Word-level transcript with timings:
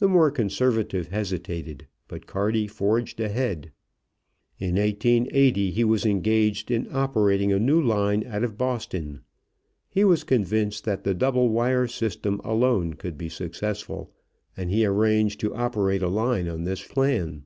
The 0.00 0.08
more 0.08 0.32
conservative 0.32 1.10
hesitated, 1.10 1.86
but 2.08 2.26
Carty 2.26 2.66
forged 2.66 3.20
ahead. 3.20 3.70
In 4.58 4.74
1880 4.74 5.70
he 5.70 5.84
was 5.84 6.04
engaged 6.04 6.72
in 6.72 6.88
operating 6.90 7.52
a 7.52 7.60
new 7.60 7.80
line 7.80 8.24
out 8.26 8.42
of 8.42 8.58
Boston. 8.58 9.20
He 9.88 10.02
was 10.02 10.24
convinced 10.24 10.82
that 10.86 11.04
the 11.04 11.14
double 11.14 11.50
wire 11.50 11.86
system 11.86 12.40
alone 12.42 12.94
could 12.94 13.16
be 13.16 13.28
successful, 13.28 14.10
and 14.56 14.70
he 14.70 14.84
arranged 14.84 15.38
to 15.38 15.54
operate 15.54 16.02
a 16.02 16.08
line 16.08 16.48
on 16.48 16.64
this 16.64 16.84
plan. 16.84 17.44